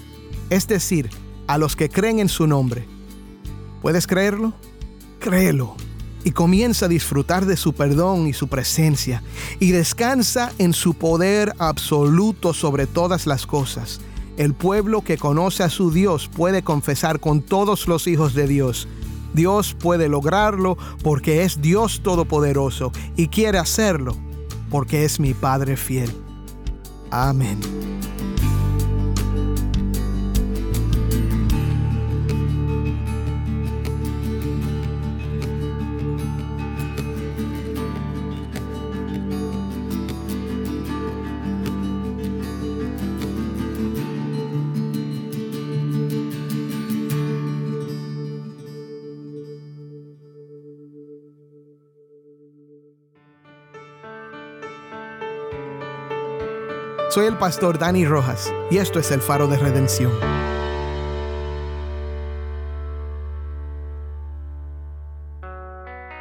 es 0.51 0.69
decir, 0.69 1.11
a 1.49 1.59
los 1.59 1.75
que 1.75 1.89
creen 1.89 2.21
en 2.21 2.29
su 2.29 2.47
nombre. 2.47 2.87
¿Puedes 3.83 4.07
creerlo? 4.07 4.53
Créelo 5.19 5.75
y 6.23 6.31
comienza 6.31 6.87
a 6.87 6.89
disfrutar 6.89 7.45
de 7.45 7.57
su 7.57 7.73
perdón 7.73 8.29
y 8.29 8.35
su 8.35 8.47
presencia 8.47 9.25
y 9.59 9.73
descansa 9.73 10.53
en 10.59 10.75
su 10.75 10.95
poder 10.95 11.55
absoluto 11.59 12.55
sobre 12.55 12.87
todas 12.87 13.27
las 13.27 13.49
cosas. 13.49 14.01
El 14.41 14.55
pueblo 14.55 15.03
que 15.03 15.19
conoce 15.19 15.65
a 15.65 15.69
su 15.69 15.91
Dios 15.91 16.31
puede 16.35 16.63
confesar 16.63 17.21
con 17.21 17.43
todos 17.43 17.87
los 17.87 18.07
hijos 18.07 18.33
de 18.33 18.47
Dios. 18.47 18.89
Dios 19.35 19.77
puede 19.79 20.09
lograrlo 20.09 20.79
porque 21.03 21.43
es 21.43 21.61
Dios 21.61 22.01
todopoderoso 22.03 22.91
y 23.17 23.29
quiere 23.29 23.59
hacerlo 23.59 24.17
porque 24.71 25.05
es 25.05 25.21
mi 25.21 25.35
Padre 25.35 25.77
fiel. 25.77 26.11
Amén. 27.11 27.61
Soy 57.11 57.27
el 57.27 57.37
pastor 57.37 57.77
Dani 57.77 58.05
Rojas 58.05 58.55
y 58.71 58.79
esto 58.79 59.01
es 59.01 59.11
el 59.11 59.21
faro 59.21 59.49
de 59.49 59.59
redención. 59.59 60.13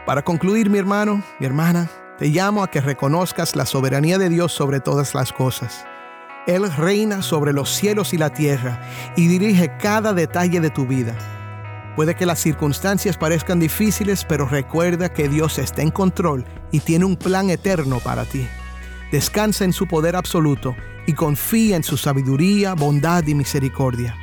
Para 0.08 0.23
concluir, 0.23 0.71
mi 0.71 0.80
hermano, 0.80 1.21
mi 1.39 1.45
hermana, 1.45 1.88
te 2.17 2.30
llamo 2.30 2.63
a 2.63 2.71
que 2.71 2.82
reconozcas 2.82 3.56
la 3.56 3.67
soberanía 3.67 4.17
de 4.17 4.30
Dios 4.30 4.52
sobre 4.52 4.80
todas 4.80 5.13
las 5.13 5.32
cosas. 5.32 5.86
Él 6.47 6.67
reina 6.75 7.21
sobre 7.21 7.54
los 7.54 7.69
cielos 7.69 8.12
y 8.15 8.17
la 8.17 8.32
tierra 8.32 8.82
y 9.15 9.28
dirige 9.28 9.78
cada 9.78 10.13
detalle 10.13 10.60
de 10.60 10.71
tu 10.71 10.88
vida. 10.88 11.13
Puede 11.95 12.15
que 12.15 12.25
las 12.25 12.39
circunstancias 12.39 13.15
parezcan 13.15 13.60
difíciles, 13.60 14.25
pero 14.25 14.47
recuerda 14.47 15.10
que 15.10 15.30
Dios 15.30 15.60
está 15.60 15.84
en 15.84 15.91
control 15.91 16.45
y 16.71 16.80
tiene 16.80 17.06
un 17.06 17.15
plan 17.15 17.52
eterno 17.52 17.99
para 17.99 18.25
ti 18.25 18.47
descansa 19.12 19.65
en 19.65 19.74
su 19.74 19.88
poder 19.88 20.15
absoluto 20.15 20.76
y 21.08 21.13
confía 21.13 21.76
en 21.76 21.84
su 21.84 21.98
sabiduría, 21.98 22.74
bondad 22.74 23.26
y 23.26 23.34
misericordia. 23.34 24.15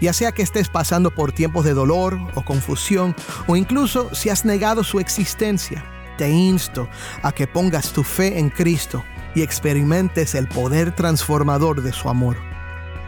Ya 0.00 0.12
sea 0.12 0.32
que 0.32 0.42
estés 0.42 0.68
pasando 0.68 1.10
por 1.10 1.32
tiempos 1.32 1.64
de 1.64 1.74
dolor 1.74 2.18
o 2.34 2.44
confusión, 2.44 3.14
o 3.46 3.56
incluso 3.56 4.14
si 4.14 4.30
has 4.30 4.44
negado 4.44 4.84
su 4.84 5.00
existencia, 5.00 5.84
te 6.16 6.30
insto 6.30 6.88
a 7.22 7.32
que 7.32 7.46
pongas 7.46 7.92
tu 7.92 8.04
fe 8.04 8.38
en 8.38 8.50
Cristo 8.50 9.04
y 9.34 9.42
experimentes 9.42 10.34
el 10.34 10.48
poder 10.48 10.94
transformador 10.94 11.82
de 11.82 11.92
su 11.92 12.08
amor. 12.08 12.36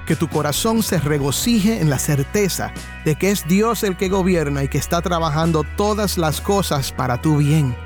Que 0.06 0.16
tu 0.16 0.28
corazón 0.28 0.82
se 0.82 0.98
regocije 0.98 1.80
en 1.80 1.90
la 1.90 1.98
certeza 1.98 2.72
de 3.04 3.14
que 3.16 3.30
es 3.30 3.46
Dios 3.46 3.84
el 3.84 3.96
que 3.96 4.08
gobierna 4.08 4.64
y 4.64 4.68
que 4.68 4.78
está 4.78 5.02
trabajando 5.02 5.64
todas 5.76 6.18
las 6.18 6.40
cosas 6.40 6.90
para 6.90 7.20
tu 7.20 7.36
bien. 7.36 7.76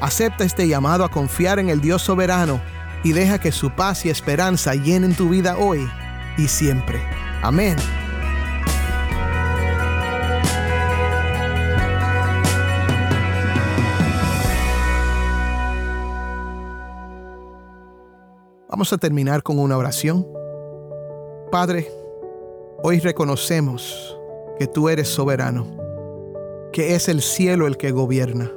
Acepta 0.00 0.44
este 0.44 0.66
llamado 0.66 1.04
a 1.04 1.10
confiar 1.10 1.58
en 1.60 1.68
el 1.68 1.80
Dios 1.80 2.02
soberano 2.02 2.60
y 3.02 3.12
deja 3.12 3.38
que 3.38 3.52
su 3.52 3.70
paz 3.70 4.04
y 4.04 4.10
esperanza 4.10 4.74
llenen 4.74 5.14
tu 5.14 5.28
vida 5.28 5.56
hoy 5.58 5.88
y 6.36 6.48
siempre. 6.48 7.00
Amén. 7.42 7.76
Vamos 18.70 18.92
a 18.92 18.98
terminar 18.98 19.42
con 19.42 19.58
una 19.58 19.76
oración. 19.76 20.26
Padre, 21.50 21.90
hoy 22.82 23.00
reconocemos 23.00 24.16
que 24.58 24.66
tú 24.66 24.88
eres 24.88 25.08
soberano, 25.08 25.66
que 26.72 26.94
es 26.94 27.08
el 27.08 27.22
cielo 27.22 27.66
el 27.66 27.76
que 27.76 27.90
gobierna. 27.90 28.52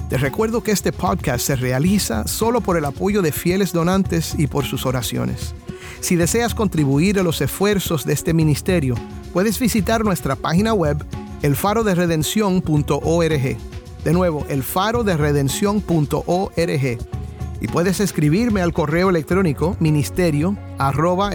Te 0.09 0.16
recuerdo 0.18 0.62
que 0.62 0.73
este 0.73 0.92
podcast 0.92 1.47
se 1.47 1.57
realiza 1.57 2.29
solo 2.29 2.61
por 2.61 2.77
el 2.77 2.85
apoyo 2.85 3.23
de 3.23 3.33
fieles 3.33 3.73
donantes 3.73 4.35
y 4.37 4.47
por 4.47 4.66
sus 4.66 4.85
oraciones. 4.85 5.55
Si 6.01 6.16
deseas 6.16 6.55
contribuir 6.55 7.18
a 7.18 7.23
los 7.23 7.40
esfuerzos 7.40 8.05
de 8.05 8.12
este 8.12 8.35
ministerio, 8.35 8.95
puedes 9.33 9.59
visitar 9.59 10.05
nuestra 10.05 10.37
página 10.37 10.75
web 10.75 11.03
elfaroderedención.org. 11.42 13.57
De 14.05 14.12
nuevo, 14.12 14.45
elfaroderedención.org 14.49 17.22
y 17.62 17.68
puedes 17.68 18.01
escribirme 18.01 18.61
al 18.61 18.72
correo 18.72 19.09
electrónico 19.09 19.77
ministerio 19.79 20.57
arroba. 20.79 21.31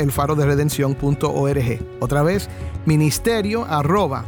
Otra 2.01 2.21
vez, 2.21 2.49
ministerio 2.85 3.65
arroba 3.65 4.25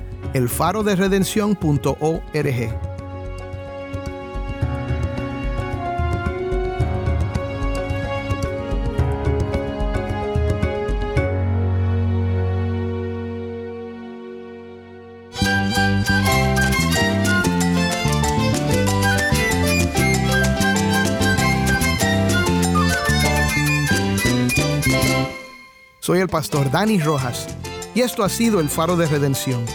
pastor 26.29 26.71
Dani 26.71 26.99
Rojas 26.99 27.47
y 27.93 28.01
esto 28.01 28.23
ha 28.23 28.29
sido 28.29 28.59
el 28.59 28.69
Faro 28.69 28.95
de 28.95 29.07
Redención. 29.07 29.65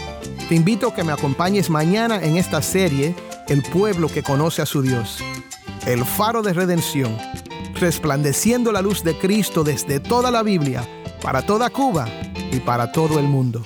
Te 0.49 0.55
invito 0.55 0.87
a 0.87 0.95
que 0.95 1.03
me 1.03 1.11
acompañes 1.11 1.69
mañana 1.69 2.21
en 2.21 2.37
esta 2.37 2.61
serie 2.61 3.15
El 3.47 3.61
pueblo 3.61 4.07
que 4.07 4.23
conoce 4.23 4.61
a 4.61 4.65
su 4.65 4.81
Dios. 4.81 5.19
El 5.85 6.03
Faro 6.05 6.41
de 6.41 6.53
Redención, 6.53 7.15
resplandeciendo 7.79 8.71
la 8.71 8.81
luz 8.81 9.03
de 9.03 9.17
Cristo 9.17 9.63
desde 9.63 9.99
toda 9.99 10.31
la 10.31 10.43
Biblia, 10.43 10.87
para 11.21 11.45
toda 11.45 11.69
Cuba 11.69 12.07
y 12.51 12.59
para 12.59 12.91
todo 12.91 13.19
el 13.19 13.25
mundo. 13.25 13.61